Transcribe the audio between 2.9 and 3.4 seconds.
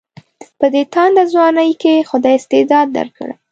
درکړی.